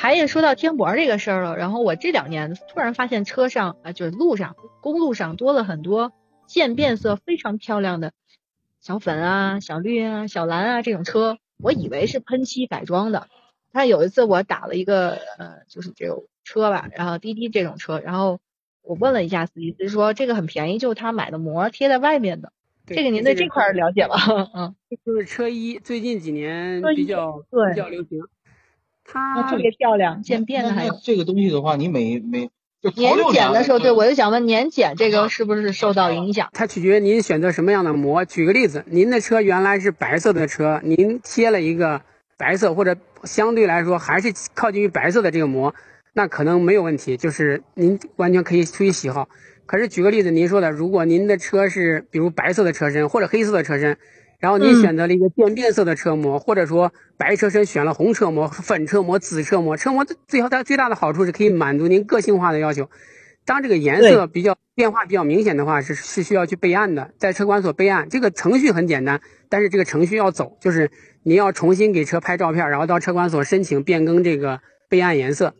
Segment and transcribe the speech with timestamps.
[0.00, 6.12] 还也说到贴膜这个事儿了，然后我这两年突然发现车上啊，就是路上、公路上多了很多
[6.46, 8.12] 渐变色非常漂亮的
[8.80, 13.26] 小粉啊、小绿啊、小蓝啊这种车，我以为是喷漆改装的。
[13.72, 18.38] 但有一次我打了一个呃，就是这种车吧，然后滴滴这种车，然后
[18.82, 22.52] 我问了一下司机，司机说这个很便宜，就是他买的膜贴在外面的。
[22.86, 24.14] 这个您对这块了解吗？
[24.54, 27.42] 嗯，就是车衣最近几年比较
[27.72, 28.20] 比较流行。
[29.10, 32.50] 它特别漂亮，渐变的还有这个东西的话，你每每
[32.94, 36.50] 年检的时候，对我就想问年检这个是不是受到影响？
[36.52, 38.24] 它取决于您选择什么样的膜。
[38.26, 42.02] 举个例子，您的车原来是白色的车，您贴了一个
[42.36, 45.74] 白色或者相对来说还是靠近于白色的这个膜，
[46.12, 49.28] 那可能没有问题，就是您完全可以出于喜好。
[49.64, 53.96] 可是举个例子，您说的，如果您的车是比如白色的车身或者黑色的车身。
[54.38, 59.76] 然后您选择了一个渐变色的车模，或者说白车身选了红车模、粉车模、紫车模。
[59.76, 62.88] 车模最好它最大的好处是可以满足您个性化的要求。
[63.44, 68.08] 当这个颜色比较变化比较明显的话，是是需要去备案的，在车管所备案。
[68.08, 70.90] 这个程序很简单，但是这个程序要走，就是
[71.22, 75.54] 你要重新给车拍照片，然后到车管所申请变更这个备案颜色。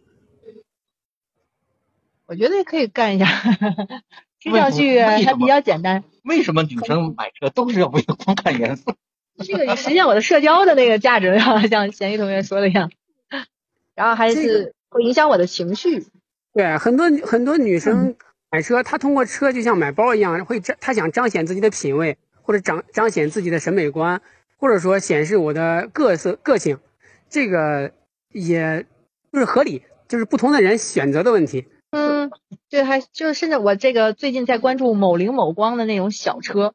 [2.27, 3.27] 我觉得也可以干一下。
[4.39, 6.05] 听上去还比较简单。
[6.29, 8.95] 为什么女生买车都是要为了光看颜色？
[9.45, 12.91] 这个实现我的社交的那个价值了，像咸鱼同学说的一样。
[13.95, 16.07] 然后还是会影响我的情绪。
[16.53, 18.15] 对，很多很多女生
[18.51, 24.21] 买车，她通过车就像买包一样，会彰她想彰显自己的品味，或者彰彰显自己的审美观，
[24.57, 26.79] 或者说显示我的个色个性。
[27.29, 27.93] 这个
[28.33, 28.87] 也
[29.33, 31.67] 就是合理，就是不同的人选择的问题。
[31.99, 32.31] 嗯，
[32.71, 36.75] 对，还就是甚至我这个最近在关注某灵某光的那种小车，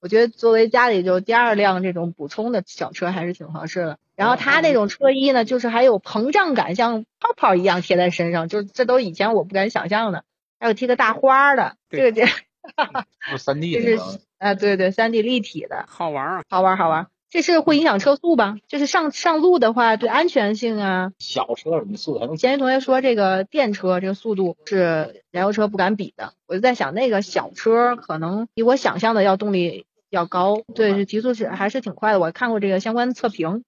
[0.00, 3.98] 我觉得作为家里就第二辆这种补充的小车还是挺合适的。
[4.16, 10.24] 然后它那种车衣呢，就是还有膨胀感，像泡泡一样贴在身上，就是这都以前我不敢想象的。
[10.60, 17.06] 还有贴个大花的，这个这，是三 D 的，这是啊，对对，三 D 立体的，好玩啊，好玩好玩。
[17.30, 18.56] 这是会影响车速吧？
[18.68, 21.12] 就是上上路的话，对安全性啊。
[21.18, 22.36] 小车你速度还能？
[22.36, 32.18] 前一同学说这个电车这个速度是燃油车不敢比的，我就在想那个小车可能比我想象的要动力要高，对，是提速是还是挺快的。
[32.18, 33.64] 我看过这个相关测评。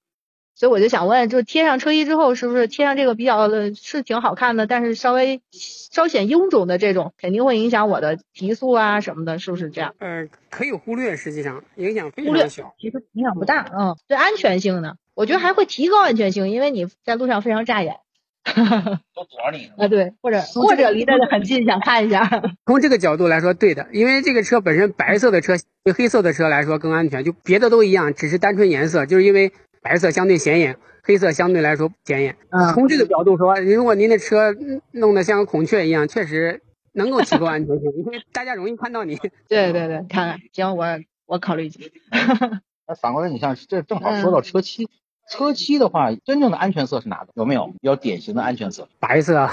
[0.60, 9.94] 所以我就想问，就贴上车衣之后，是不是贴上这个比较的是挺好看的，但是稍微稍显臃肿的这种，肯定会影响我的提速啊什么的，是不是这样？
[10.00, 13.70] 呃，可以忽略，实际上影响非常小，其实影响不大。
[13.74, 17.96] 嗯，对安全性呢，我觉得还会提高安全性，因为你在路上非常扎眼。
[18.44, 22.28] 都躲着你啊，对，或者或者离得很近想看一下。
[22.66, 25.54] 从这个角度来说，对的，因为这个车本身白色的车
[25.84, 29.50] 对黑色的车来说更安全，就别的都一样，只是单纯颜色，就是因为。
[29.82, 32.36] 白色相对显眼，黑色相对来说不显眼。
[32.74, 34.54] 从这个角度说，如果您的车
[34.92, 36.60] 弄得像孔雀一样，确实
[36.92, 39.16] 能够提高安全性，因为大家容易看到你。
[39.48, 40.86] 对对对，看看，行，我
[41.26, 41.80] 我考虑一下。
[42.86, 44.88] 那反过来，你像这正好说到车漆，
[45.30, 47.32] 车漆的话，真正的安全色是哪个？
[47.34, 48.86] 有没有比较典型的安全色？
[48.98, 49.48] 白色，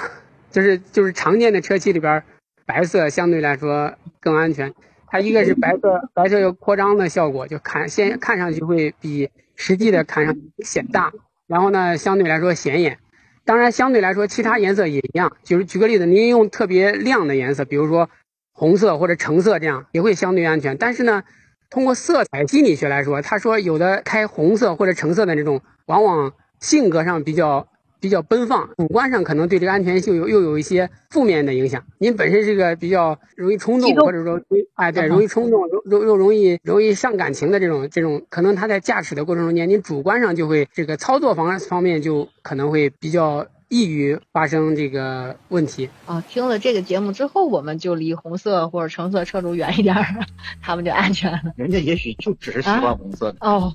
[0.52, 2.24] 就是就是常见的车漆里边，
[2.66, 4.74] 白色相对来说更安全。
[5.10, 9.30] 它一个是白色，白色有扩张的效果，就看先看上去会比。
[9.58, 11.12] 实际的看上显大，
[11.48, 13.00] 然后呢，相对来说显眼。
[13.44, 15.36] 当然，相对来说，其他颜色也一样。
[15.44, 18.10] 就是举个例子，您用特别亮的颜色，比如说
[18.54, 20.78] 红色或者橙色，这样也会相对安全。
[20.78, 21.24] 但是呢，
[21.70, 27.68] 通过色彩心理学来说，他说有的开红色或者橙色的这种，往往性格上比较。
[28.00, 31.84] 比较奔放，主观上可能对这个安全性有又有一些负面的影响。
[31.98, 34.40] 您本身是个比较容易冲动，或者说，
[34.76, 43.46] 哎，对，容易冲动，容容又容易容易上感情的这种这种，可能他在驾驶的过程中间，您主观上就会这个操作方方面就可能会比较。
[43.70, 46.24] 易于发生这个问题啊！
[46.30, 49.96] 听了这个节目之后，我们就离红色或者橙色车主远一点，
[50.64, 51.42] 他们就安全了。
[51.58, 53.74] 人家也许就只是喜欢红色的哦，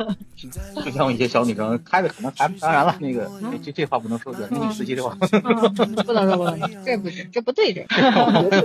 [0.84, 3.30] 就像一些小女生开的可能还当然了，那个
[3.62, 7.84] 这这话不能说，对，女司机的话不能说不能说，这不是这不对这。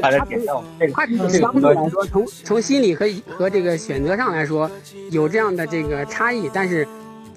[0.01, 0.63] 把这点掉。
[0.93, 4.71] 他这个相对来说，从从心理和和这个选择上来说，
[5.11, 6.87] 有这样的这个差异，但是。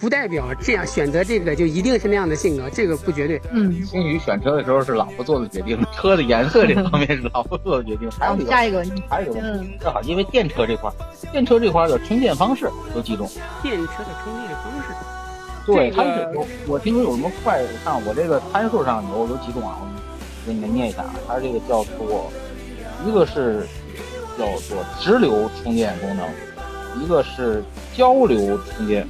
[0.03, 3.41] 不代表这样选择这个就一定是那样的性格，这个不绝对。
[3.53, 8.11] 嗯，星宇选车的时候是老婆做的决定，车的颜色这方面是老婆做的决定。
[8.19, 10.95] 还有一个，下一个问题，还有一个问题，嗯正好因为电车这块儿，
[11.31, 13.31] 电车这块儿的充电方式有几种？
[13.63, 14.89] 电车的充电方式，
[15.65, 22.29] 对，它是有，我听说有什么快，我看我这个参数上有有几种啊，我给你们念一下啊，它这个叫做，
[23.07, 23.69] 一个是
[24.37, 26.27] 叫做直流充电功能，
[27.01, 27.63] 一个是
[27.94, 29.06] 交流充电，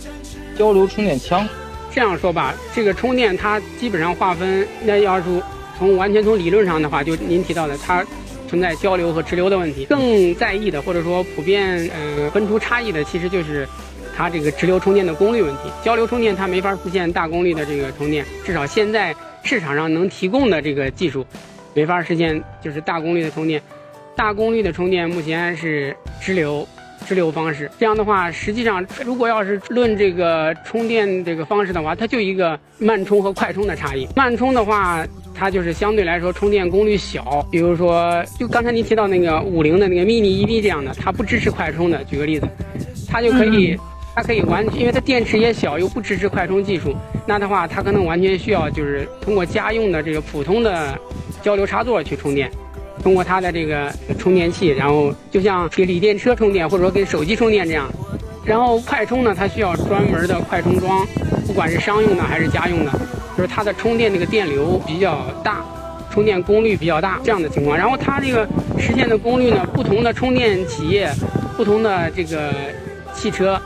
[0.57, 1.49] 交流充电枪。
[1.95, 5.25] 这样说吧，这个充电它基本上划分，那要是
[5.79, 8.03] 从完全从理论上的话，就您提到的，它
[8.49, 9.85] 存在交流和直流的问题。
[9.85, 13.69] 更在意的或者说普遍呃分出差异的，其实就是
[14.17, 15.71] 它这个直流充电的功率问题。
[15.85, 21.27] 交流充电它没法实现大功率的这个充电，至少现在市场上能提供的这个技术，
[21.75, 23.61] 没法实现就是大功率的充电。
[24.17, 26.67] 大功率的充电目前是直流。
[27.03, 34.09] 直流方式，这样的话，实际上如果要是论这个充电这个方式的话，它就一个慢充和快充的差异。
[34.17, 35.05] 慢充的话，
[35.35, 42.03] 它就是相对来说充电功率小，比如说就刚才您提到那个五菱的那个 mini EV 这样的，它不支持快充的。
[42.05, 42.49] 举个例子，
[43.09, 43.77] 它就可以，
[44.15, 46.95] 它可以完，因为它电池也小，又不支持快充技术，
[47.27, 50.99] 那的话，它可能完全需要就是通过家用的这个普通的
[51.43, 52.51] 交流插座去充电。
[53.03, 57.89] 通过它的这个充电器，然后就像给锂电车充电，或者说给手机充电这样。
[58.45, 61.07] 然后快充呢，它需要专门的快充桩，
[61.47, 62.91] 不管是商用的还是家用的，
[63.37, 65.65] 就是它的充电这个电流比较大，
[66.11, 67.79] 充电功率比较大这样的情况。
[67.79, 68.45] 然后它这个
[68.79, 71.09] 实现的功率呢，不同的充电企业、
[71.57, 72.53] 不同的这个
[73.15, 73.57] 汽车，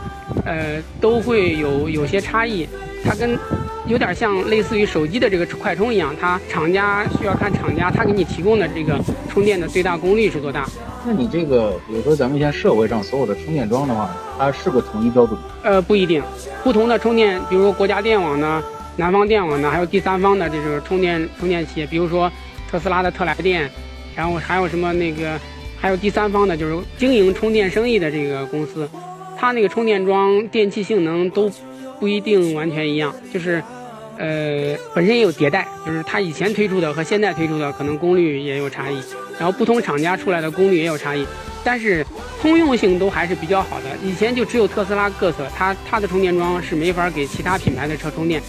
[0.45, 2.67] 呃，都会有有些差异。
[3.03, 3.35] 它跟
[3.87, 8.99] 有点像类似于手机的这个快充一样，它厂家需要看厂家它给你提供的这个
[9.29, 10.67] 充电的最大功率是多大。
[11.05, 15.39] 那你这个，比如说咱们现在社会上所有的充电桩的话，它是个统一标准？
[15.63, 16.21] 呃，不一定，
[16.65, 18.61] 不同的充电，比如说国家电网呢、
[18.97, 22.29] 南方电网呢，还有第三方的这种充电充电企业，比如说
[22.69, 23.69] 特斯拉的特来电，
[24.13, 25.39] 然后还有什么那个，
[25.79, 28.89] 还有第三方的，就是经营充电生意的这个公司，
[29.37, 31.49] 它那个充电桩电器性能都
[32.01, 33.63] 不一定完全一样，就是。
[34.17, 38.99] 呃，本身也有迭代，就是它以前推出的和现在推出的可能功率也有差异，
[39.37, 41.23] 然后不同厂家出来的功率也有差异，
[41.63, 42.03] 但是
[42.41, 43.85] 通用性都还是比较好的。
[44.03, 48.41] 以前就只有特斯拉各色，它它的充电桩是没法给其他品牌的车充电，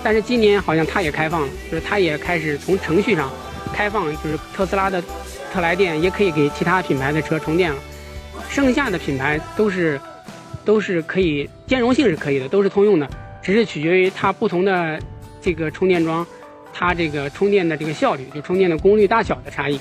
[0.00, 3.28] 但是今年好像它也开放了，就是它也开始从程序上
[3.74, 5.02] 开放，就是特斯拉的
[5.52, 7.78] 特来电也可以给其他品牌的车充电了，
[8.48, 10.00] 剩下的品牌都是
[10.64, 13.10] 都是可以兼容性是可以的，都是通用的，
[13.42, 15.00] 只是取决于它不同的。
[15.46, 16.26] 这个充电桩，
[16.74, 19.78] 它这个充电的这个效率，就充电的功率大小的差异。